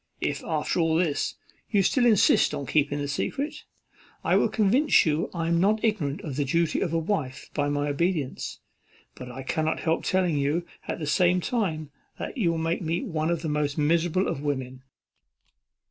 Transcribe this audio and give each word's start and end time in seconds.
If 0.19 0.43
after 0.43 0.79
all 0.79 0.95
this, 0.95 1.35
you 1.69 1.83
still 1.83 2.07
insist 2.07 2.55
on 2.55 2.65
keeping 2.65 2.97
the 2.97 3.07
secret, 3.07 3.65
I 4.23 4.35
will 4.35 4.49
convince 4.49 5.05
you 5.05 5.29
I 5.31 5.47
am 5.47 5.59
not 5.59 5.83
ignorant 5.83 6.21
of 6.21 6.37
the 6.37 6.43
duty 6.43 6.81
of 6.81 6.91
a 6.91 6.97
wife 6.97 7.51
by 7.53 7.69
my 7.69 7.87
obedience; 7.89 8.61
but 9.13 9.29
I 9.29 9.43
cannot 9.43 9.81
help 9.81 10.03
telling 10.03 10.39
you 10.39 10.65
at 10.87 10.97
the 10.97 11.05
same 11.05 11.39
time 11.39 11.91
you 12.35 12.49
will 12.49 12.57
make 12.57 12.81
me 12.81 13.03
one 13.03 13.29
of 13.29 13.43
the 13.43 13.49
most 13.49 13.77
miserable 13.77 14.27
of 14.27 14.41
women." 14.41 14.81